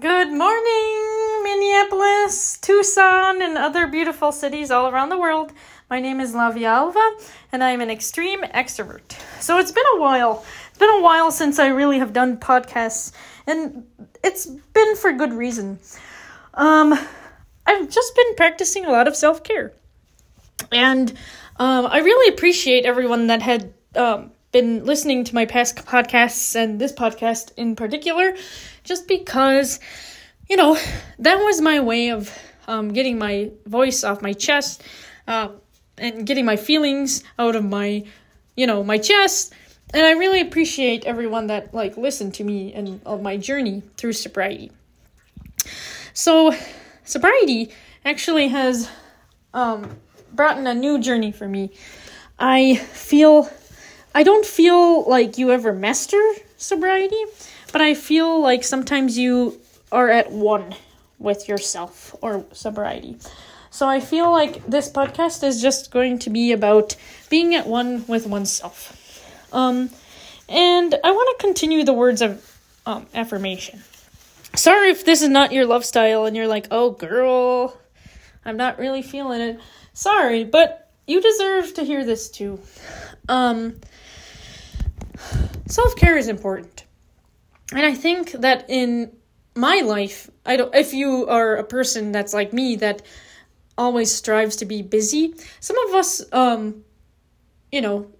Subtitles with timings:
[0.00, 5.52] Good morning, Minneapolis, Tucson, and other beautiful cities all around the world.
[5.90, 7.16] My name is Lavia Alva,
[7.50, 9.18] and I am an extreme extrovert.
[9.40, 10.44] So it's been a while.
[10.68, 13.10] It's been a while since I really have done podcasts,
[13.48, 13.88] and
[14.22, 15.80] it's been for good reason.
[16.54, 16.96] Um,
[17.66, 19.72] I've just been practicing a lot of self care,
[20.70, 21.10] and
[21.56, 26.80] um, I really appreciate everyone that had um, been listening to my past podcasts and
[26.80, 28.34] this podcast in particular,
[28.88, 29.78] just because,
[30.48, 30.76] you know,
[31.18, 34.82] that was my way of um, getting my voice off my chest
[35.28, 35.48] uh,
[35.98, 38.04] and getting my feelings out of my,
[38.56, 39.52] you know, my chest.
[39.92, 44.14] And I really appreciate everyone that like listened to me and of my journey through
[44.14, 44.72] sobriety.
[46.14, 46.54] So,
[47.04, 47.70] sobriety
[48.04, 48.88] actually has
[49.52, 49.98] um,
[50.32, 51.70] brought in a new journey for me.
[52.38, 53.50] I feel
[54.14, 56.20] I don't feel like you ever master
[56.56, 57.22] sobriety,
[57.72, 60.74] but I feel like sometimes you are at one
[61.18, 63.18] with yourself or sobriety.
[63.70, 66.96] So I feel like this podcast is just going to be about
[67.28, 68.94] being at one with oneself.
[69.52, 69.90] Um,
[70.48, 73.82] and I want to continue the words of um, affirmation.
[74.54, 77.78] Sorry if this is not your love style and you're like, oh, girl,
[78.44, 79.60] I'm not really feeling it.
[79.92, 82.58] Sorry, but you deserve to hear this too.
[83.28, 83.80] Um,
[85.66, 86.84] self care is important.
[87.72, 89.12] And I think that in
[89.54, 93.02] my life, I don't if you are a person that's like me that
[93.76, 96.84] always strives to be busy, some of us um
[97.70, 98.10] you know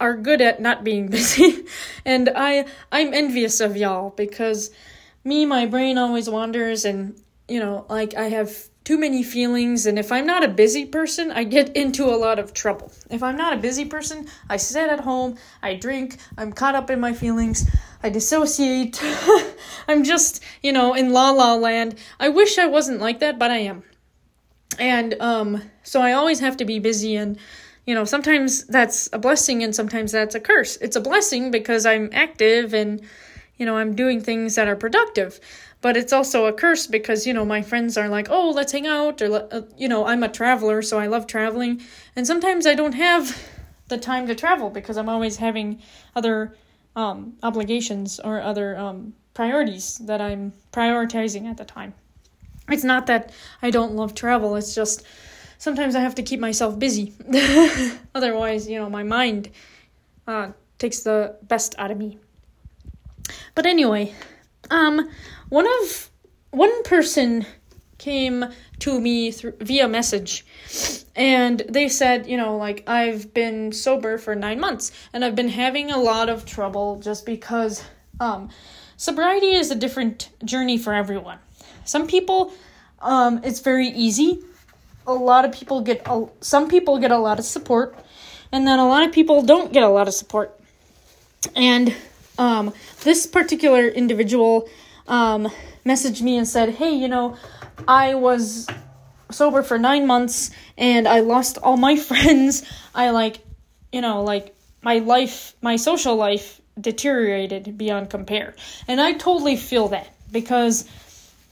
[0.00, 1.64] are good at not being busy.
[2.04, 4.70] and I I'm envious of y'all because
[5.24, 9.98] me my brain always wanders and you know, like I have too many feelings and
[9.98, 13.36] if i'm not a busy person i get into a lot of trouble if i'm
[13.36, 17.12] not a busy person i sit at home i drink i'm caught up in my
[17.12, 17.70] feelings
[18.02, 19.00] i dissociate
[19.88, 21.94] i'm just you know in la la land.
[22.20, 23.82] I wish i wasn't like that but i am.
[24.78, 27.38] And um so i always have to be busy and
[27.86, 30.76] you know sometimes that's a blessing and sometimes that's a curse.
[30.76, 33.00] It's a blessing because i'm active and
[33.56, 35.40] you know i'm doing things that are productive.
[35.80, 38.86] But it's also a curse because you know my friends are like oh let's hang
[38.86, 41.80] out or uh, you know i'm a traveler so i love traveling.
[42.14, 43.36] And sometimes i don't have
[43.88, 45.80] the time to travel because i'm always having
[46.14, 46.54] other
[46.96, 51.94] um, obligations or other um, priorities that i'm prioritizing at the time.
[52.70, 53.32] It's not that
[53.62, 55.04] i don't love travel it's just
[55.58, 57.12] sometimes i have to keep myself busy.
[58.14, 59.50] Otherwise you know my mind
[60.26, 62.18] uh, takes the best out of me.
[63.54, 64.14] But anyway
[64.70, 65.08] um
[65.48, 66.10] one of
[66.50, 67.46] one person
[67.98, 68.44] came
[68.78, 70.44] to me through via message
[71.18, 75.48] and they said you know like i've been sober for nine months and i've been
[75.48, 77.84] having a lot of trouble just because
[78.20, 78.48] um
[78.98, 81.38] sobriety is a different journey for everyone.
[81.84, 82.52] Some people
[83.00, 84.42] um it's very easy.
[85.06, 87.96] A lot of people get a, some people get a lot of support
[88.52, 90.58] and then a lot of people don't get a lot of support.
[91.56, 91.94] And
[92.38, 92.74] um
[93.04, 94.68] this particular individual
[95.06, 95.50] um,
[95.86, 97.36] messaged me and said, Hey, you know,
[97.86, 98.66] I was
[99.30, 102.64] sober for nine months and I lost all my friends.
[102.94, 103.38] I like,
[103.92, 108.54] you know, like my life, my social life deteriorated beyond compare.
[108.86, 110.88] And I totally feel that because,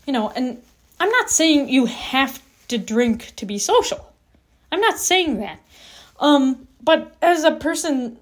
[0.07, 0.63] you know, and
[1.01, 4.13] I'm not saying you have to drink to be social.
[4.73, 5.61] I'm not saying that.
[6.19, 8.19] Um, but as a person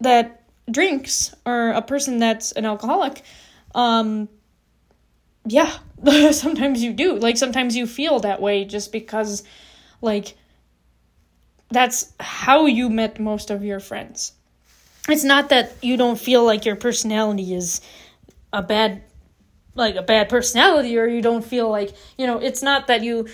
[0.00, 3.22] that drinks or a person that's an alcoholic,
[3.74, 4.28] um,
[5.50, 5.78] yeah,
[6.32, 7.16] sometimes you do.
[7.16, 9.42] Like sometimes you feel that way just because
[10.00, 10.36] like
[11.70, 14.32] that's how you met most of your friends.
[15.08, 17.80] It's not that you don't feel like your personality is
[18.52, 19.02] a bad
[19.74, 23.28] like a bad personality or you don't feel like, you know, it's not that you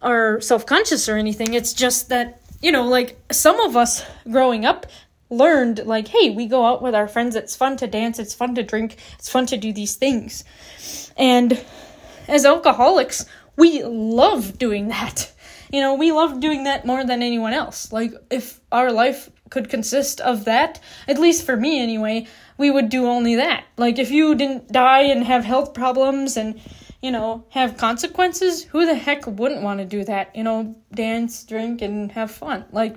[0.00, 1.54] are self-conscious or anything.
[1.54, 4.86] It's just that, you know, like some of us growing up
[5.32, 8.54] learned like, hey, we go out with our friends, it's fun to dance, it's fun
[8.54, 10.44] to drink, it's fun to do these things.
[11.16, 11.64] And
[12.28, 13.24] as alcoholics,
[13.56, 15.32] we love doing that.
[15.72, 17.92] You know, we love doing that more than anyone else.
[17.92, 22.26] Like, if our life could consist of that, at least for me anyway,
[22.58, 23.64] we would do only that.
[23.78, 26.60] Like, if you didn't die and have health problems and,
[27.00, 30.36] you know, have consequences, who the heck wouldn't want to do that?
[30.36, 32.66] You know, dance, drink, and have fun.
[32.70, 32.96] Like,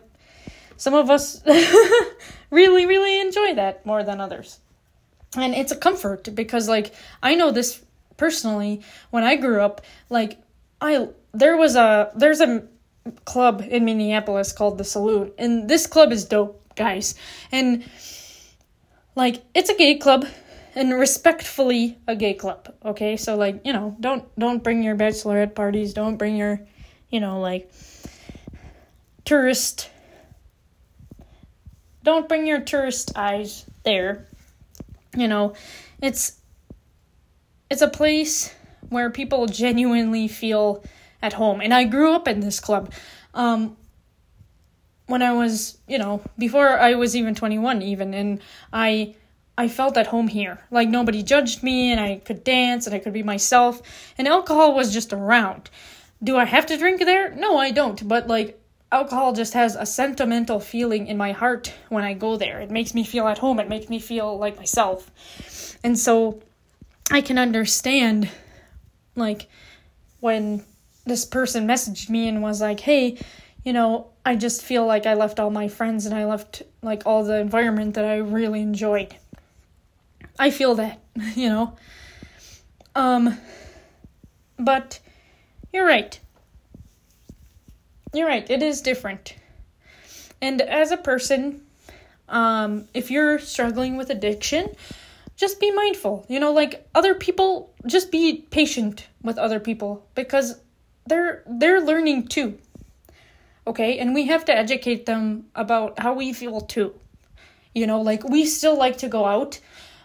[0.77, 1.41] some of us
[2.49, 4.59] really, really enjoy that more than others.
[5.37, 7.83] And it's a comfort because, like, I know this
[8.17, 10.39] personally when I grew up, like
[10.81, 12.63] I there was a there's a
[13.25, 17.15] club in Minneapolis called the Saloon, and this club is dope, guys.
[17.51, 17.83] And
[19.15, 20.25] like it's a gay club,
[20.75, 22.73] and respectfully a gay club.
[22.83, 25.93] Okay, so like you know, don't don't bring your bachelorette parties.
[25.93, 26.61] Don't bring your,
[27.09, 27.71] you know, like
[29.23, 29.89] tourist.
[32.05, 34.27] Don't bring your tourist eyes there.
[35.17, 35.53] You know,
[36.01, 36.39] it's
[37.69, 38.53] it's a place
[38.89, 40.83] where people genuinely feel
[41.23, 41.61] at home.
[41.61, 42.93] And I grew up in this club.
[43.33, 43.75] Um,
[45.07, 48.39] when I was, you know, before I was even 21 even and
[48.71, 49.15] I
[49.57, 50.59] I felt at home here.
[50.69, 53.81] Like nobody judged me and I could dance and I could be myself
[54.17, 55.71] and alcohol was just around.
[56.23, 57.33] Do I have to drink there?
[57.33, 58.61] No, I don't, but like
[58.95, 62.61] alcohol just has a sentimental feeling in my heart when I go there.
[62.61, 63.59] It makes me feel at home.
[63.59, 65.11] It makes me feel like myself.
[65.83, 66.41] And so
[67.11, 68.29] I can understand
[69.15, 69.49] like
[70.21, 70.63] when
[71.05, 73.17] this person messaged me and was like, "Hey,
[73.65, 77.03] you know, I just feel like I left all my friends and I left like
[77.05, 79.13] all the environment that I really enjoyed."
[80.39, 80.99] I feel that,
[81.35, 81.75] you know.
[82.95, 83.37] Um
[84.57, 84.99] but
[85.73, 86.17] you're right.
[88.15, 88.49] You're right.
[88.49, 89.35] It is different.
[90.41, 91.61] And as a person,
[92.29, 94.69] um if you're struggling with addiction,
[95.35, 96.25] just be mindful.
[96.29, 100.59] You know, like other people, just be patient with other people because
[101.07, 102.57] they're they're learning too.
[103.67, 103.99] Okay?
[103.99, 106.95] And we have to educate them about how we feel too.
[107.73, 109.59] You know, like we still like to go out,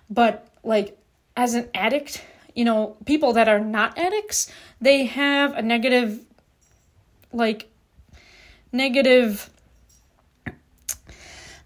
[0.09, 0.99] but like
[1.37, 2.25] as an addict,
[2.57, 6.25] you know, people that are not addicts, they have a negative
[7.33, 7.70] like
[8.73, 9.51] negative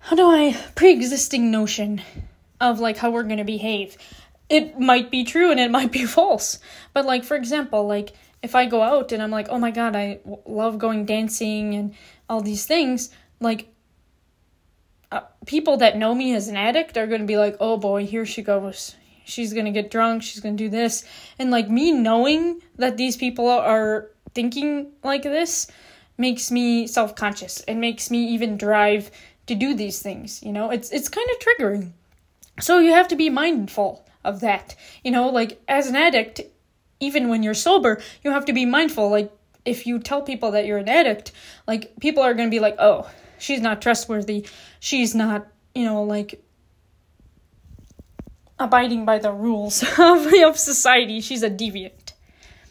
[0.05, 2.03] how do I pre-existing notion
[2.61, 3.97] of like how we're going to behave.
[4.51, 6.59] It might be true and it might be false.
[6.93, 8.13] But like for example, like
[8.43, 11.75] if I go out and I'm like, "Oh my god, I w- love going dancing
[11.75, 11.95] and
[12.29, 13.09] all these things,"
[13.41, 13.69] like
[15.11, 18.05] uh, people that know me as an addict are going to be like, "Oh boy,
[18.05, 18.95] here she goes.
[19.25, 21.05] She's going to get drunk, she's going to do this."
[21.39, 25.67] And like me knowing that these people are thinking like this
[26.17, 29.11] makes me self-conscious and makes me even drive
[29.47, 30.71] to do these things, you know?
[30.71, 31.93] It's it's kind of triggering.
[32.61, 34.75] So you have to be mindful of that.
[35.03, 36.41] You know, like as an addict,
[37.01, 39.11] even when you're sober, you have to be mindful.
[39.11, 39.33] Like
[39.65, 41.33] if you tell people that you're an addict,
[41.67, 44.47] like people are going to be like, "Oh, she's not trustworthy.
[44.81, 46.43] She's not, you know, like
[48.59, 51.21] abiding by the rules of, of society.
[51.21, 52.13] She's a deviant."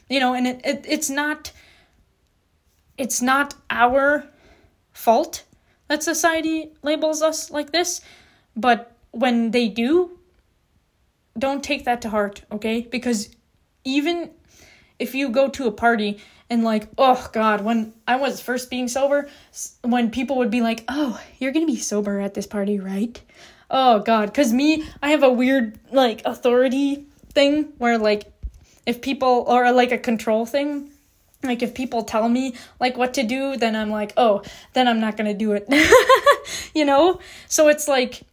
[0.09, 1.51] You know, and it, it it's not
[2.97, 4.25] it's not our
[4.91, 5.43] fault
[5.87, 8.01] that society labels us like this,
[8.55, 10.17] but when they do,
[11.37, 12.81] don't take that to heart, okay?
[12.81, 13.35] Because
[13.83, 14.31] even
[14.99, 16.19] if you go to a party
[16.49, 19.29] and like, oh god, when I was first being sober,
[19.81, 23.19] when people would be like, "Oh, you're going to be sober at this party, right?"
[23.69, 28.31] Oh god, cuz me, I have a weird like authority thing where like
[28.85, 30.91] if people or like a control thing,
[31.43, 34.43] like if people tell me like what to do, then I'm like, "Oh,
[34.73, 35.67] then I'm not going to do it."
[36.75, 37.19] you know?
[37.47, 38.23] So it's like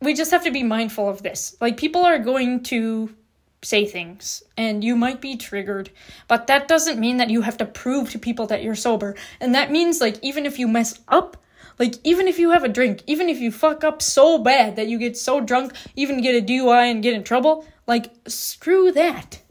[0.00, 1.56] we just have to be mindful of this.
[1.60, 3.14] Like, people are going to
[3.62, 5.90] say things and you might be triggered,
[6.26, 9.14] but that doesn't mean that you have to prove to people that you're sober.
[9.40, 11.36] And that means, like, even if you mess up,
[11.78, 14.88] like, even if you have a drink, even if you fuck up so bad that
[14.88, 19.42] you get so drunk, even get a DUI and get in trouble, like, screw that.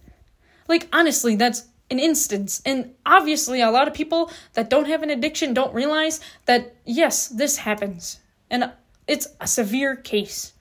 [0.68, 2.62] Like, honestly, that's an instance.
[2.66, 7.28] And obviously, a lot of people that don't have an addiction don't realize that, yes,
[7.28, 8.20] this happens.
[8.50, 8.72] And
[9.08, 10.54] it's a severe case.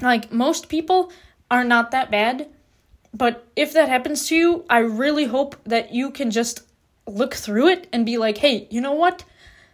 [0.00, 1.12] Like, most people
[1.50, 2.48] are not that bad,
[3.14, 6.62] but if that happens to you, I really hope that you can just
[7.06, 9.24] look through it and be like, hey, you know what?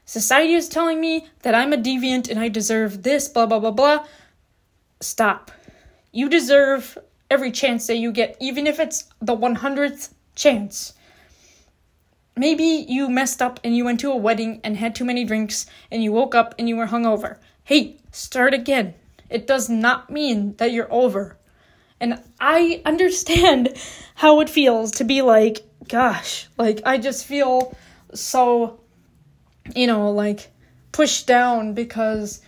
[0.05, 3.71] Society is telling me that I'm a deviant and I deserve this, blah, blah, blah,
[3.71, 4.07] blah.
[5.01, 5.51] Stop.
[6.13, 6.99] You deserve
[7.31, 10.95] every chance that you get, even if it's the 100th chance.
[12.37, 15.67] Maybe you messed up and you went to a wedding and had too many drinks
[15.91, 17.39] and you woke up and you were hungover.
[17.65, 18.95] Hey, start again.
[19.29, 21.37] It does not mean that you're over.
[22.01, 23.77] And I understand
[24.15, 27.77] how it feels to be like, gosh, like I just feel
[28.15, 28.81] so,
[29.75, 30.51] you know, like
[30.93, 32.41] pushed down because,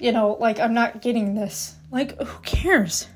[0.00, 1.76] you know, like I'm not getting this.
[1.92, 3.06] Like, who cares?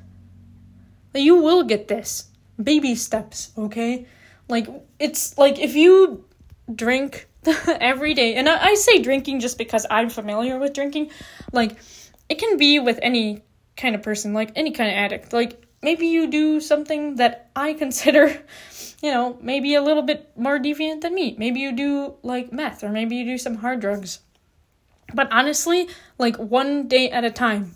[1.14, 2.28] You will get this.
[2.62, 4.06] Baby steps, okay?
[4.48, 6.24] Like it's like if you
[6.74, 7.28] drink
[7.68, 11.10] every day, and I, I say drinking just because I'm familiar with drinking,
[11.52, 11.76] like
[12.28, 13.42] it can be with any
[13.76, 15.32] kind of person, like any kind of addict.
[15.32, 18.28] Like maybe you do something that I consider,
[19.02, 21.34] you know, maybe a little bit more deviant than me.
[21.38, 24.20] Maybe you do like meth, or maybe you do some hard drugs.
[25.14, 27.74] But honestly, like one day at a time,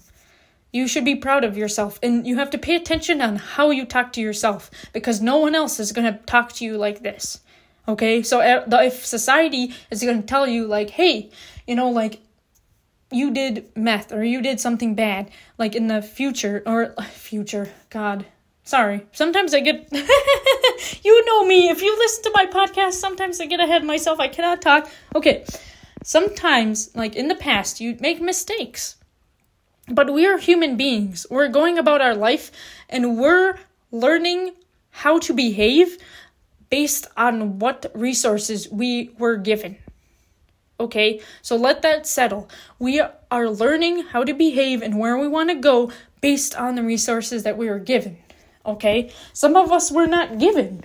[0.73, 3.85] You should be proud of yourself and you have to pay attention on how you
[3.85, 7.41] talk to yourself because no one else is going to talk to you like this.
[7.89, 8.23] Okay?
[8.23, 11.31] So if society is going to tell you like, "Hey,
[11.67, 12.21] you know, like
[13.11, 18.25] you did meth or you did something bad like in the future or future god
[18.65, 19.89] sorry sometimes i get
[21.03, 24.21] you know me if you listen to my podcast sometimes i get ahead of myself
[24.21, 25.45] i cannot talk okay
[26.05, 28.97] sometimes like in the past you make mistakes
[29.91, 32.51] but we are human beings we're going about our life
[32.89, 33.59] and we're
[33.91, 34.53] learning
[34.91, 35.99] how to behave
[36.71, 39.77] based on what resources we were given
[40.81, 42.49] Okay, so let that settle.
[42.79, 45.93] We are learning how to behave and where we want to go
[46.23, 48.17] based on the resources that we were given.
[48.65, 50.83] Okay, some of us were not given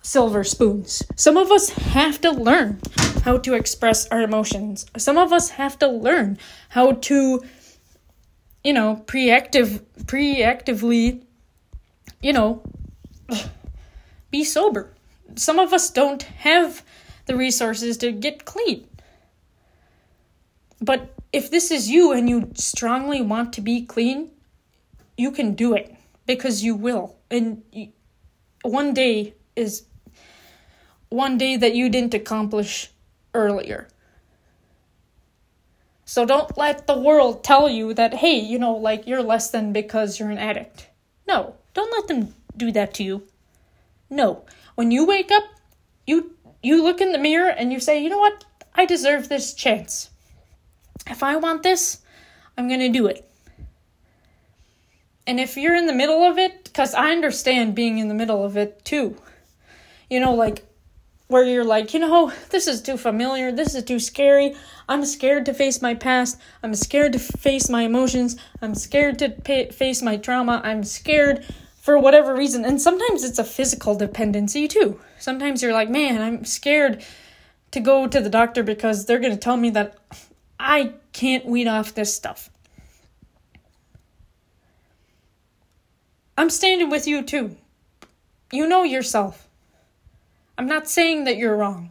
[0.00, 1.02] silver spoons.
[1.16, 2.80] Some of us have to learn
[3.22, 4.86] how to express our emotions.
[4.96, 6.38] Some of us have to learn
[6.70, 7.44] how to,
[8.64, 11.22] you know, preactive, preactively,
[12.22, 12.62] you know,
[14.30, 14.90] be sober.
[15.36, 16.82] Some of us don't have
[17.26, 18.86] the resources to get clean.
[20.80, 24.30] But if this is you and you strongly want to be clean,
[25.16, 25.94] you can do it
[26.26, 27.16] because you will.
[27.30, 27.62] And
[28.62, 29.84] one day is
[31.08, 32.90] one day that you didn't accomplish
[33.34, 33.88] earlier.
[36.04, 39.72] So don't let the world tell you that, hey, you know, like you're less than
[39.72, 40.88] because you're an addict.
[41.26, 43.22] No, don't let them do that to you.
[44.10, 44.44] No.
[44.74, 45.44] When you wake up,
[46.06, 46.32] you
[46.62, 48.44] you look in the mirror and you say, you know what?
[48.74, 50.10] I deserve this chance
[51.08, 52.00] if I want this,
[52.56, 53.28] I'm to do it.
[55.26, 58.44] And if you're in the middle of it, because I understand being in the middle
[58.44, 59.16] of it too,
[60.10, 60.66] you know, like
[61.34, 64.54] where you're like, you know, this is too familiar, this is too scary.
[64.88, 66.40] I'm scared to face my past.
[66.62, 68.36] I'm scared to face my emotions.
[68.62, 70.60] I'm scared to pay- face my trauma.
[70.62, 71.44] I'm scared
[71.80, 72.64] for whatever reason.
[72.64, 75.00] And sometimes it's a physical dependency too.
[75.18, 77.04] Sometimes you're like, man, I'm scared
[77.72, 79.98] to go to the doctor because they're going to tell me that
[80.60, 82.48] I can't weed off this stuff.
[86.38, 87.56] I'm standing with you too.
[88.52, 89.43] You know yourself.
[90.56, 91.90] I'm not saying that you're wrong.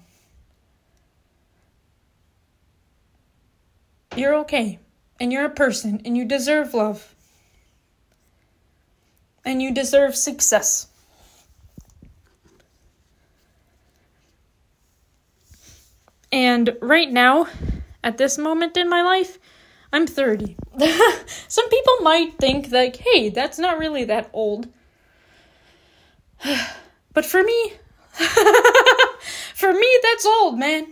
[4.16, 4.80] You're okay.
[5.20, 6.02] And you're a person.
[6.06, 7.16] And you deserve love.
[9.44, 10.88] And you deserve success.
[16.32, 17.48] And right now,
[18.04, 19.38] at this moment in my life,
[19.92, 20.56] I'm 30.
[21.48, 24.68] Some people might think like, hey, that's not really that old.
[27.14, 27.74] but for me,
[29.56, 30.88] for me, that's old, man.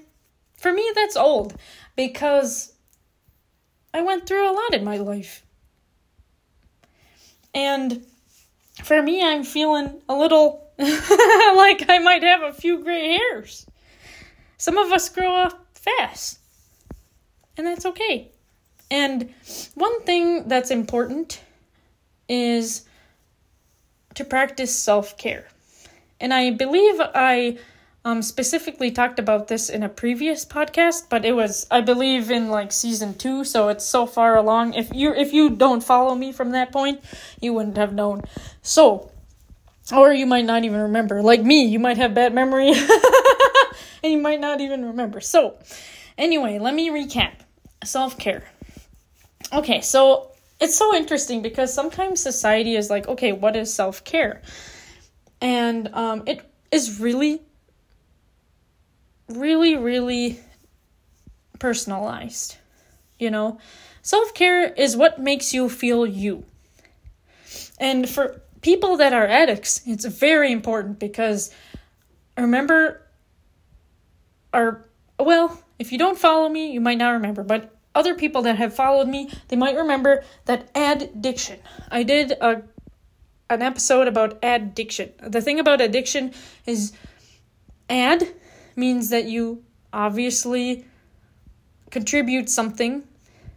[0.58, 1.56] For me, that's old
[1.96, 2.74] because
[3.94, 5.46] I went through a lot in my life.
[7.54, 8.06] And
[8.84, 13.66] for me, I'm feeling a little like I might have a few gray hairs.
[14.58, 16.42] Some of us grow up fast
[17.58, 18.32] and that's okay.
[18.90, 19.34] And
[19.75, 21.42] one thing that's important
[22.28, 22.86] is
[24.16, 25.48] to practice self care.
[26.22, 27.58] And I believe I
[28.06, 32.50] um, specifically talked about this in a previous podcast, but it was I believe in
[32.50, 34.75] like season two, so it's so far along.
[34.75, 37.04] If you if you don't follow me from that point,
[37.42, 38.22] you wouldn't have known.
[38.62, 39.12] So,
[39.94, 41.22] or you might not even remember.
[41.22, 42.72] Like me, you might have bad memory,
[44.04, 45.20] and you might not even remember.
[45.20, 45.58] So,
[46.22, 47.34] Anyway, let me recap
[47.84, 48.44] self care.
[49.51, 54.42] Okay, so it's so interesting because sometimes society is like, okay, what is self care?
[55.41, 57.41] And um, it is really,
[59.27, 60.39] really, really
[61.60, 62.57] personalized.
[63.19, 63.60] You know,
[64.01, 66.45] self care is what makes you feel you.
[67.79, 71.51] And for people that are addicts, it's very important because
[72.38, 73.01] remember,
[74.53, 74.86] our,
[75.19, 78.74] well, if you don't follow me, you might not remember, but other people that have
[78.74, 81.60] followed me, they might remember that addiction.
[81.89, 82.62] I did a
[83.51, 85.12] an episode about addiction.
[85.22, 86.34] The thing about addiction
[86.65, 86.93] is
[87.89, 88.27] add
[88.75, 90.86] means that you obviously
[91.89, 93.03] contribute something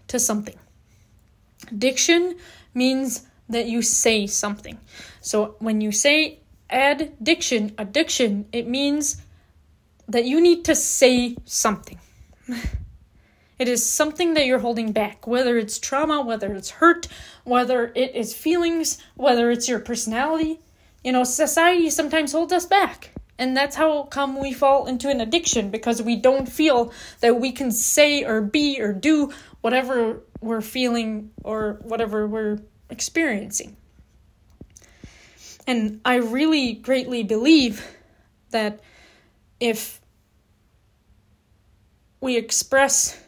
[0.09, 0.59] to something.
[1.69, 2.37] Addiction
[2.75, 4.79] means that you say something.
[5.21, 9.23] So when you say addiction, addiction, it means
[10.09, 12.01] that you need to say something.
[13.59, 17.07] It is something that you're holding back, whether it's trauma, whether it's hurt,
[17.45, 20.61] whether it is feelings, whether it's your personality.
[21.05, 23.11] You know, society sometimes holds us back.
[23.39, 27.53] And that's how come we fall into an addiction because we don't feel that we
[27.53, 33.77] can say or be or do whatever we're feeling or whatever we're experiencing.
[35.67, 37.85] And I really greatly believe
[38.51, 38.81] that
[39.59, 40.01] if
[42.21, 43.21] we express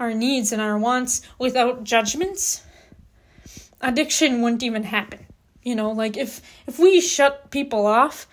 [0.00, 2.62] our needs and our wants without judgments,
[3.80, 5.26] addiction wouldn't even happen.
[5.62, 8.26] You know, like if if we shut people off,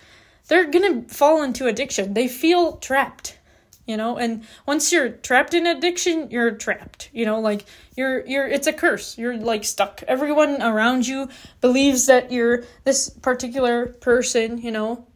[0.48, 2.14] they're going to fall into addiction.
[2.14, 3.38] They feel trapped.
[3.86, 7.10] You know, and once you're trapped in addiction, you're trapped.
[7.12, 7.64] You know, like
[7.96, 9.18] you're you're it's a curse.
[9.18, 10.02] You're like stuck.
[10.06, 11.28] Everyone around you
[11.60, 15.06] believes that you're this particular person, you know,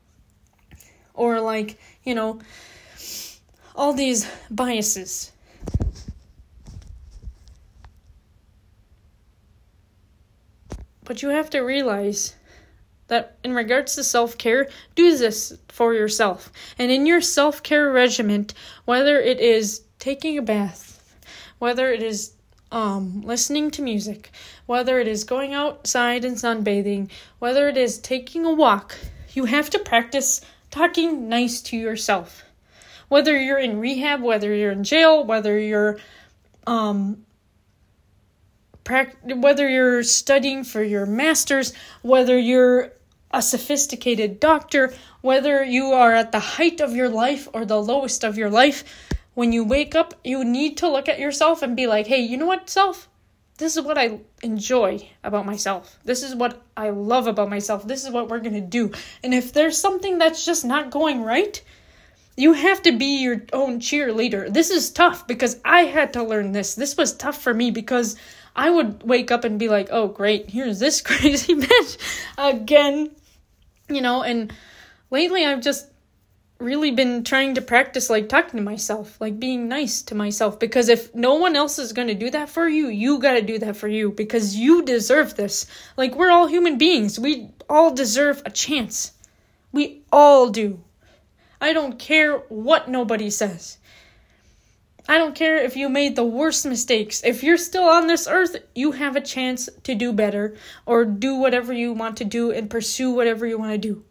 [1.14, 2.40] or like, you know,
[3.76, 5.32] all these biases
[11.06, 12.34] But you have to realize
[13.08, 16.52] that in regards to self care, do this for yourself.
[16.78, 18.48] And in your self care regimen,
[18.84, 21.16] whether it is taking a bath,
[21.58, 22.32] whether it is
[22.72, 24.32] um, listening to music,
[24.66, 28.98] whether it is going outside and sunbathing, whether it is taking a walk,
[29.32, 32.42] you have to practice talking nice to yourself.
[33.08, 35.98] Whether you're in rehab, whether you're in jail, whether you're
[36.66, 37.24] um,
[39.22, 42.92] whether you're studying for your master's, whether you're
[43.30, 48.24] a sophisticated doctor, whether you are at the height of your life or the lowest
[48.24, 48.84] of your life,
[49.34, 52.36] when you wake up, you need to look at yourself and be like, hey, you
[52.36, 53.08] know what, self?
[53.58, 55.98] This is what I enjoy about myself.
[56.04, 57.86] This is what I love about myself.
[57.86, 58.92] This is what we're going to do.
[59.22, 61.62] And if there's something that's just not going right,
[62.36, 64.52] you have to be your own cheerleader.
[64.52, 66.74] This is tough because I had to learn this.
[66.74, 68.16] This was tough for me because
[68.56, 71.98] I would wake up and be like, oh, great, here's this crazy bitch
[72.38, 73.10] again.
[73.88, 74.52] You know, and
[75.10, 75.88] lately I've just
[76.58, 80.58] really been trying to practice like talking to myself, like being nice to myself.
[80.58, 83.42] Because if no one else is going to do that for you, you got to
[83.42, 85.66] do that for you because you deserve this.
[85.96, 89.12] Like, we're all human beings, we all deserve a chance.
[89.70, 90.80] We all do.
[91.60, 93.76] I don't care what nobody says.
[95.08, 97.22] I don't care if you made the worst mistakes.
[97.24, 101.36] If you're still on this earth, you have a chance to do better or do
[101.36, 104.04] whatever you want to do and pursue whatever you want to do.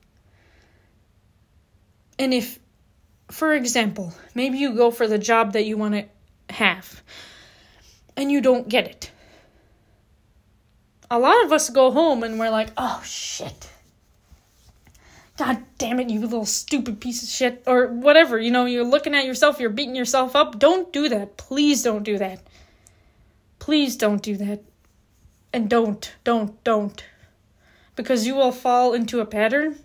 [2.17, 2.59] And if,
[3.29, 6.05] for example, maybe you go for the job that you want to
[6.53, 7.03] have
[8.15, 9.11] and you don't get it.
[11.11, 13.69] A lot of us go home and we're like, oh shit.
[15.37, 17.63] God damn it, you little stupid piece of shit.
[17.67, 20.59] Or whatever, you know, you're looking at yourself, you're beating yourself up.
[20.59, 21.35] Don't do that.
[21.37, 22.39] Please don't do that.
[23.59, 24.63] Please don't do that.
[25.51, 27.03] And don't, don't, don't.
[27.95, 29.77] Because you will fall into a pattern.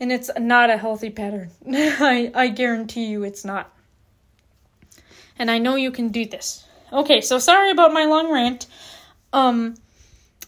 [0.00, 1.50] And it's not a healthy pattern.
[1.66, 3.72] I, I guarantee you it's not.
[5.38, 6.64] And I know you can do this.
[6.92, 8.66] Okay, so sorry about my long rant.
[9.32, 9.74] Um,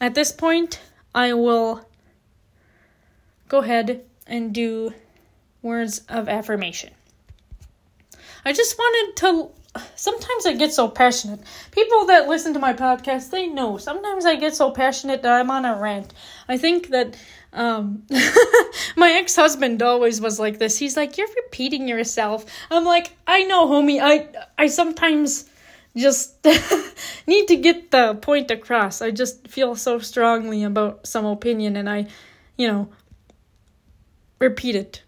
[0.01, 0.81] at this point,
[1.15, 1.85] I will
[3.51, 4.95] go ahead and do
[5.61, 6.91] words of affirmation.
[8.45, 9.51] I just wanted to.
[9.95, 11.41] Sometimes I get so passionate.
[11.71, 13.77] People that listen to my podcast, they know.
[13.77, 16.13] Sometimes I get so passionate that I'm on a rant.
[16.49, 17.17] I think that
[17.53, 18.05] um,
[18.97, 20.79] my ex husband always was like this.
[20.79, 24.01] He's like, "You're repeating yourself." I'm like, "I know, homie.
[24.01, 25.47] I I sometimes."
[25.97, 26.47] just
[27.27, 29.03] need to get the point across.
[29.03, 32.07] I just feel so strongly about some opinion and I,
[32.57, 32.91] you know,
[34.41, 35.03] repeat it.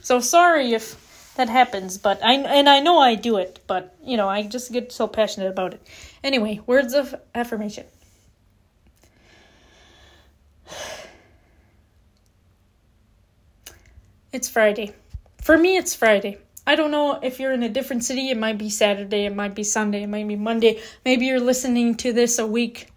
[0.00, 4.16] so sorry if that happens, but I and I know I do it, but you
[4.16, 5.82] know, I just get so passionate about it.
[6.24, 7.86] Anyway, words of affirmation.
[14.32, 14.94] It's Friday.
[15.40, 16.38] For me, it's Friday.
[16.66, 18.28] I don't know if you're in a different city.
[18.28, 20.82] It might be Saturday, it might be Sunday, it might be Monday.
[21.04, 22.88] Maybe you're listening to this a week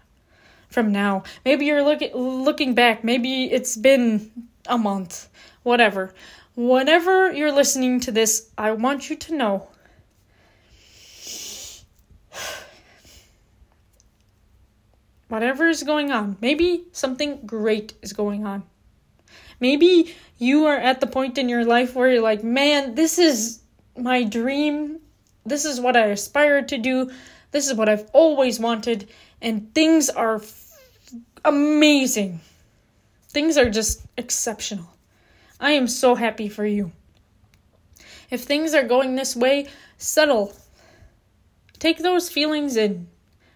[0.68, 1.24] from now.
[1.46, 3.04] Maybe you're looking looking back.
[3.04, 5.30] Maybe it's been a month
[5.64, 6.14] whatever.
[6.56, 9.68] Whenever you're listening to this, I want you to know
[15.28, 18.64] whatever is going on, maybe something great is going on.
[19.60, 23.62] Maybe you are at the point in your life where you're like, man, this is
[23.98, 25.00] my dream.
[25.46, 27.12] This is what I aspire to do.
[27.52, 29.08] This is what I've always wanted.
[29.42, 30.80] And things are f-
[31.46, 32.42] amazing.
[33.32, 34.88] Things are just exceptional.
[35.58, 36.92] I am so happy for you.
[38.30, 40.54] If things are going this way, settle.
[41.80, 43.08] Take those feelings in.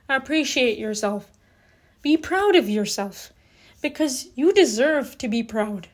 [0.07, 1.29] Appreciate yourself.
[2.01, 3.33] Be proud of yourself
[3.81, 5.89] because you deserve to be proud.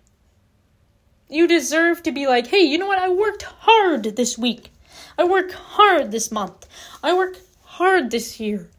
[1.27, 2.99] You deserve to be like, hey, you know what?
[2.99, 4.71] I worked hard this week.
[5.17, 6.67] I worked hard this month.
[7.01, 8.69] I worked hard this year.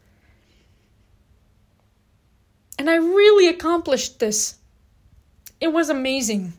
[2.79, 4.59] And I really accomplished this.
[5.63, 6.51] It was amazing.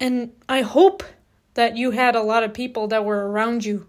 [0.00, 1.04] And I hope
[1.54, 3.86] that you had a lot of people that were around you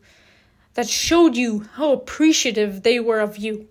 [0.75, 3.67] that showed you how appreciative they were of you.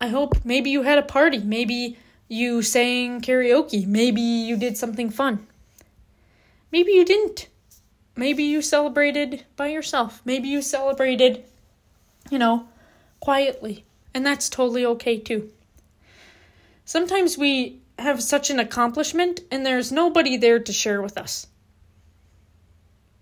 [0.00, 5.10] I hope maybe you had a party, maybe you sang karaoke, maybe you did something
[5.10, 5.46] fun.
[6.72, 7.48] Maybe you didn't.
[8.16, 10.22] Maybe you celebrated by yourself.
[10.24, 11.44] Maybe you celebrated,
[12.30, 12.68] you know,
[13.20, 13.84] quietly.
[14.14, 15.50] And that's totally okay too.
[16.84, 21.46] Sometimes we have such an accomplishment and there's nobody there to share with us.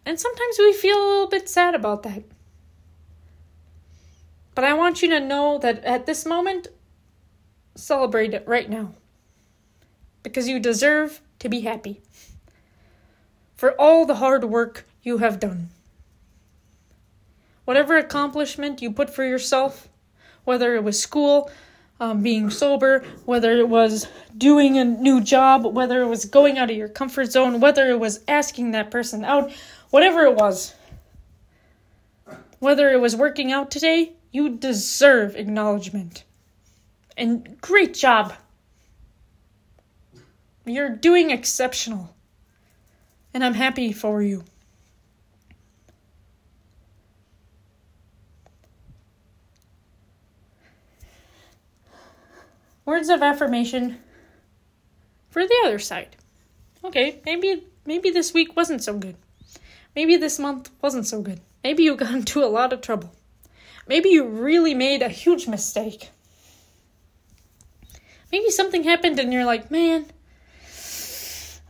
[0.04, 2.22] And sometimes we feel a little bit sad about that.
[4.54, 6.68] But I want you to know that at this moment,
[7.74, 8.94] celebrate it right now.
[10.22, 12.00] Because you deserve to be happy
[13.56, 15.70] for all the hard work you have done.
[17.64, 19.88] Whatever accomplishment you put for yourself,
[20.46, 21.50] whether it was school,
[22.00, 26.70] um, being sober, whether it was doing a new job, whether it was going out
[26.70, 29.52] of your comfort zone, whether it was asking that person out,
[29.90, 30.74] whatever it was,
[32.58, 36.24] whether it was working out today, you deserve acknowledgement.
[37.16, 38.34] And great job.
[40.64, 42.16] You're doing exceptional
[43.36, 44.44] and I'm happy for you.
[52.86, 53.98] Words of affirmation
[55.28, 56.16] for the other side.
[56.84, 59.16] Okay, maybe maybe this week wasn't so good.
[59.94, 61.40] Maybe this month wasn't so good.
[61.64, 63.12] Maybe you got into a lot of trouble.
[63.88, 66.10] Maybe you really made a huge mistake.
[68.32, 70.06] Maybe something happened and you're like, man,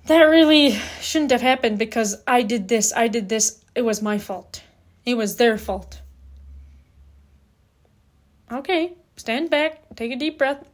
[0.07, 3.65] that really shouldn't have happened because I did this, I did this.
[3.75, 4.63] It was my fault.
[5.05, 6.01] It was their fault.
[8.51, 10.65] Okay, stand back, take a deep breath.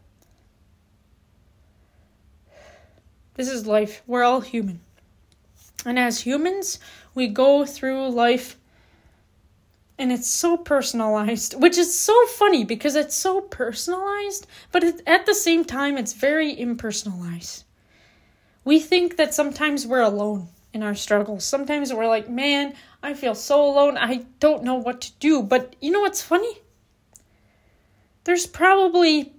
[3.35, 4.03] This is life.
[4.07, 4.81] We're all human.
[5.85, 6.79] And as humans,
[7.14, 8.57] we go through life
[9.99, 15.27] and it's so personalized, which is so funny because it's so personalized, but it, at
[15.27, 17.64] the same time, it's very impersonalized.
[18.64, 21.45] We think that sometimes we're alone in our struggles.
[21.45, 23.99] Sometimes we're like, man, I feel so alone.
[23.99, 25.42] I don't know what to do.
[25.42, 26.59] But you know what's funny?
[28.25, 29.35] There's probably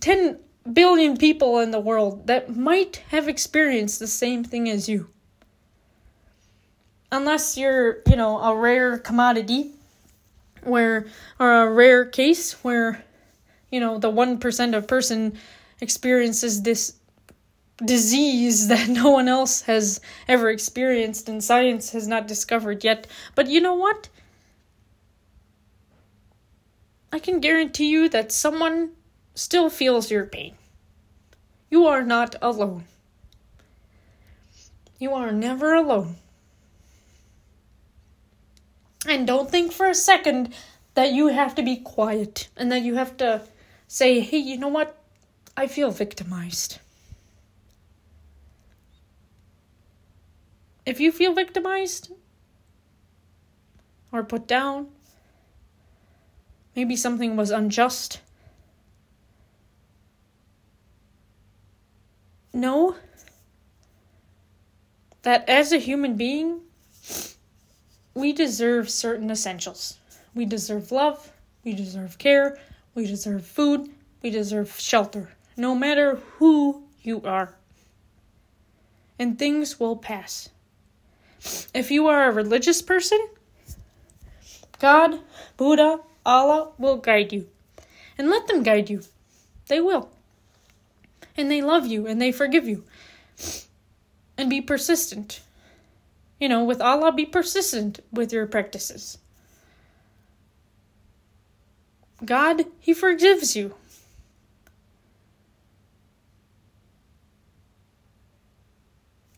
[0.00, 0.38] 10
[0.70, 5.08] billion people in the world that might have experienced the same thing as you.
[7.10, 9.72] Unless you're, you know, a rare commodity
[10.62, 11.06] where,
[11.38, 13.04] or a rare case where,
[13.70, 15.38] you know, the 1% of person
[15.80, 16.94] experiences this
[17.84, 23.06] disease that no one else has ever experienced and science has not discovered yet.
[23.34, 24.08] But you know what?
[27.12, 28.92] I can guarantee you that someone
[29.34, 30.54] still feels your pain.
[31.70, 32.84] You are not alone.
[34.98, 36.16] You are never alone.
[39.06, 40.54] And don't think for a second
[40.94, 43.42] that you have to be quiet and that you have to
[43.88, 44.96] say, hey, you know what?
[45.56, 46.78] I feel victimized.
[50.84, 52.12] If you feel victimized
[54.10, 54.88] or put down,
[56.74, 58.20] maybe something was unjust,
[62.52, 62.96] know
[65.22, 66.60] that as a human being,
[68.14, 69.98] we deserve certain essentials.
[70.34, 71.32] We deserve love,
[71.64, 72.58] we deserve care,
[72.94, 73.90] we deserve food,
[74.22, 77.54] we deserve shelter, no matter who you are.
[79.18, 80.48] And things will pass.
[81.74, 83.18] If you are a religious person,
[84.78, 85.20] God,
[85.56, 87.48] Buddha, Allah will guide you.
[88.18, 89.02] And let them guide you.
[89.68, 90.10] They will.
[91.36, 92.84] And they love you and they forgive you.
[94.36, 95.40] And be persistent.
[96.38, 99.18] You know, with Allah, be persistent with your practices.
[102.24, 103.74] God, He forgives you.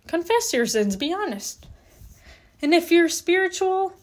[0.07, 1.66] Confess your sins, be honest.
[2.62, 3.94] And if you're spiritual,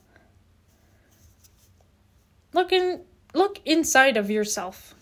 [2.54, 3.02] look in
[3.34, 4.94] look inside of yourself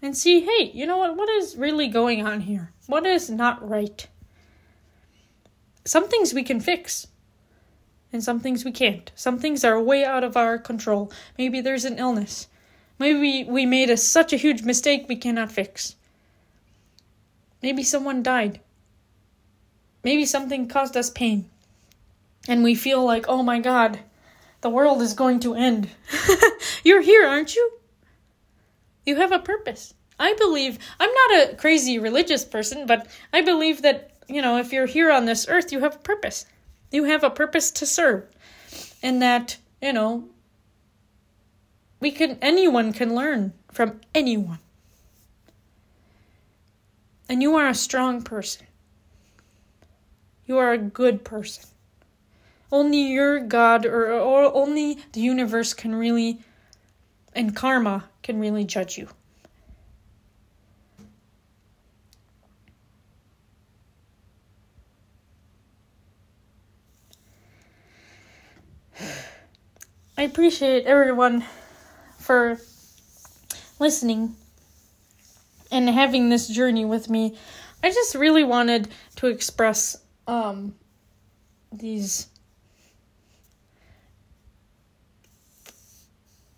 [0.00, 1.16] and see, hey, you know what?
[1.16, 2.72] What is really going on here?
[2.86, 4.06] What is not right?
[5.84, 7.06] Some things we can fix,
[8.12, 9.10] and some things we can't.
[9.14, 11.10] Some things are way out of our control.
[11.36, 12.48] Maybe there's an illness.
[12.98, 15.94] Maybe we made a, such a huge mistake we cannot fix.
[17.62, 18.60] Maybe someone died.
[20.04, 21.48] Maybe something caused us pain
[22.48, 24.00] and we feel like, oh my God,
[24.62, 25.90] the world is going to end.
[26.84, 27.72] You're here, aren't you?
[29.08, 29.94] You have a purpose.
[30.20, 34.70] I believe, I'm not a crazy religious person, but I believe that, you know, if
[34.70, 36.44] you're here on this earth, you have a purpose.
[36.90, 38.28] You have a purpose to serve.
[39.02, 40.28] And that, you know,
[42.00, 44.58] we can, anyone can learn from anyone.
[47.30, 48.66] And you are a strong person.
[50.44, 51.64] You are a good person.
[52.70, 56.40] Only your God or, or only the universe can really,
[57.34, 59.08] and karma can really judge you.
[70.18, 71.44] I appreciate everyone
[72.18, 72.58] for
[73.78, 74.34] listening
[75.70, 77.36] and having this journey with me.
[77.82, 80.74] I just really wanted to express um,
[81.72, 82.28] these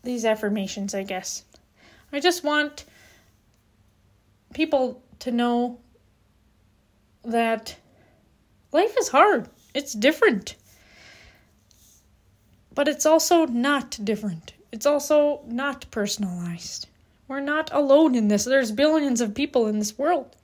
[0.02, 1.44] these affirmations, I guess.
[2.12, 2.84] I just want
[4.52, 5.78] people to know
[7.24, 7.76] that
[8.72, 9.48] life is hard.
[9.74, 10.56] It's different.
[12.74, 14.54] But it's also not different.
[14.72, 16.88] It's also not personalized.
[17.28, 18.44] We're not alone in this.
[18.44, 20.36] There's billions of people in this world.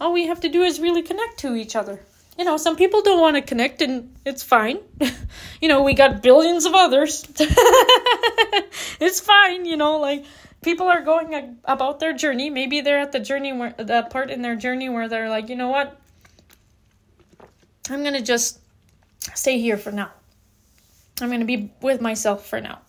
[0.00, 2.00] All we have to do is really connect to each other
[2.38, 4.78] you know, some people don't want to connect and it's fine.
[5.60, 7.24] you know, we got billions of others.
[9.00, 10.24] it's fine, you know, like
[10.62, 12.48] people are going about their journey.
[12.50, 15.56] Maybe they're at the journey where that part in their journey where they're like, you
[15.56, 16.00] know what?
[17.90, 18.60] I'm going to just
[19.34, 20.10] stay here for now.
[21.20, 22.80] I'm going to be with myself for now.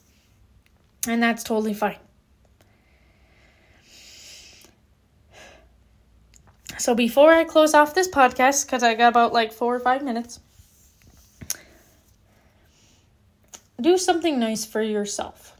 [1.07, 1.97] And that's totally fine.
[6.77, 10.03] So before I close off this podcast, because I got about like four or five
[10.03, 10.39] minutes,
[13.79, 15.55] do something nice for yourself.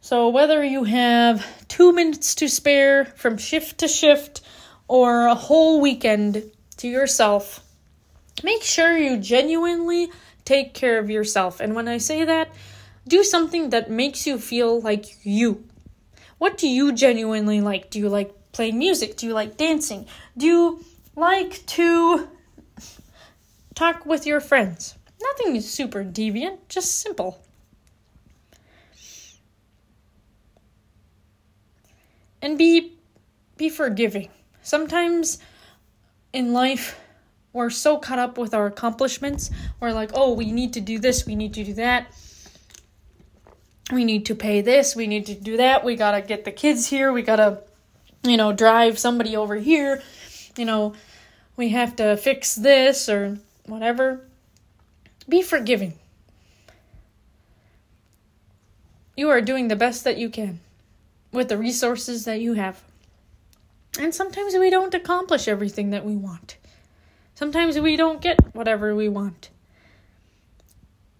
[0.00, 4.40] So whether you have two minutes to spare from shift to shift
[4.88, 7.60] or a whole weekend to yourself,
[8.42, 10.10] make sure you genuinely
[10.44, 11.60] take care of yourself.
[11.60, 12.50] And when I say that,
[13.06, 15.64] do something that makes you feel like you.
[16.38, 17.90] What do you genuinely like?
[17.90, 19.16] Do you like play music?
[19.16, 20.06] Do you like dancing?
[20.36, 20.84] Do you
[21.16, 22.28] like to
[23.74, 24.96] talk with your friends?
[25.20, 27.42] Nothing super deviant, just simple.
[32.42, 32.96] And be
[33.56, 34.30] be forgiving.
[34.62, 35.38] Sometimes
[36.32, 36.98] in life
[37.52, 39.50] we're so caught up with our accomplishments.
[39.80, 42.06] We're like, "Oh, we need to do this, we need to do that."
[43.92, 45.84] We need to pay this, we need to do that.
[45.84, 47.62] We got to get the kids here, we got to
[48.22, 50.02] you know, drive somebody over here,
[50.56, 50.94] you know,
[51.56, 54.26] we have to fix this or whatever.
[55.28, 55.94] Be forgiving.
[59.16, 60.60] You are doing the best that you can
[61.32, 62.82] with the resources that you have.
[63.98, 66.56] And sometimes we don't accomplish everything that we want.
[67.34, 69.50] Sometimes we don't get whatever we want.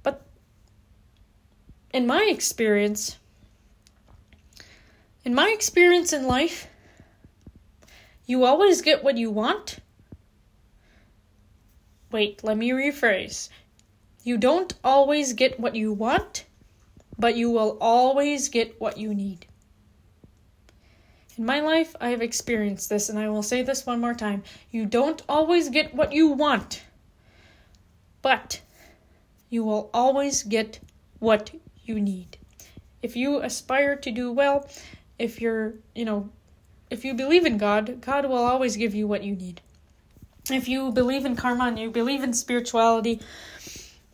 [0.02, 0.22] But
[1.92, 3.18] in my experience,
[5.24, 6.68] in my experience in life,
[8.30, 9.80] you always get what you want?
[12.12, 13.48] Wait, let me rephrase.
[14.22, 16.44] You don't always get what you want,
[17.18, 19.46] but you will always get what you need.
[21.36, 24.44] In my life, I have experienced this, and I will say this one more time.
[24.70, 26.84] You don't always get what you want,
[28.22, 28.60] but
[29.48, 30.78] you will always get
[31.18, 31.50] what
[31.84, 32.38] you need.
[33.02, 34.68] If you aspire to do well,
[35.18, 36.30] if you're, you know,
[36.90, 39.60] if you believe in God, God will always give you what you need.
[40.50, 43.20] If you believe in karma and you believe in spirituality,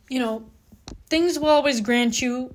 [0.09, 0.45] you know,
[1.09, 2.55] things will always grant you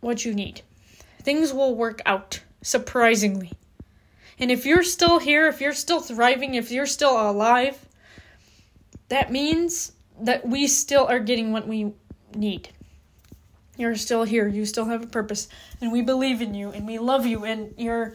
[0.00, 0.62] what you need.
[1.22, 3.52] Things will work out, surprisingly.
[4.38, 7.86] And if you're still here, if you're still thriving, if you're still alive,
[9.08, 11.92] that means that we still are getting what we
[12.34, 12.68] need.
[13.76, 14.46] You're still here.
[14.46, 15.48] You still have a purpose,
[15.80, 18.14] and we believe in you, and we love you, and your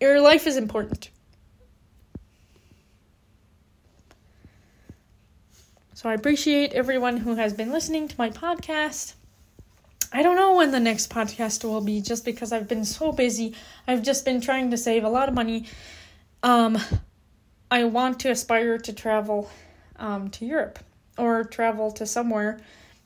[0.00, 1.10] your life is important.
[5.94, 9.14] So I appreciate everyone who has been listening to my podcast.
[10.12, 13.54] I don't know when the next podcast will be just because I've been so busy.
[13.86, 15.66] I've just been trying to save a lot of money.
[16.42, 16.78] Um
[17.70, 19.48] I want to aspire to travel
[19.96, 20.78] um to Europe
[21.16, 22.60] or travel to somewhere,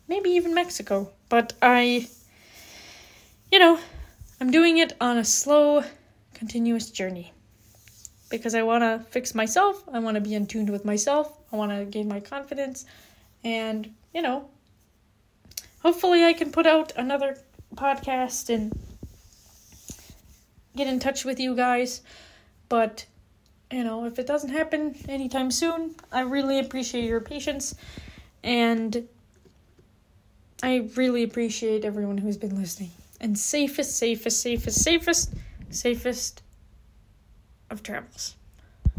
[0.09, 1.11] maybe even Mexico.
[1.29, 2.09] But I,
[3.53, 3.79] you know,
[4.41, 5.85] I'm doing it on a slow,
[6.35, 7.33] continuous journey.
[8.31, 9.83] because I want to fix myself.
[9.93, 11.37] I want to be in tune with myself.
[11.53, 12.85] I want to gain my confidence.
[13.45, 14.49] And, you know,
[15.83, 17.39] hopefully I can put out another
[17.75, 18.73] podcast and
[20.77, 22.03] get in touch with you guys.
[22.69, 23.07] But,
[23.71, 27.75] you know, if it doesn't happen anytime soon, I really appreciate your patience.
[28.45, 29.09] And
[30.63, 32.91] I really appreciate everyone who's been listening.
[33.21, 35.35] And safest, safest, safest, safest,
[35.71, 36.43] safest
[37.71, 38.35] of travels.